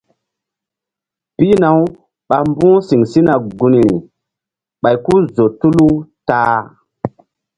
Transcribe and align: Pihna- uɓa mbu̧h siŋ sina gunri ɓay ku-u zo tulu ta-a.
Pihna- 1.35 1.77
uɓa 1.83 2.37
mbu̧h 2.49 2.77
siŋ 2.87 3.01
sina 3.11 3.33
gunri 3.57 3.85
ɓay 4.81 4.95
ku-u 5.05 5.19
zo 5.35 5.45
tulu 5.59 5.85
ta-a. 6.27 6.57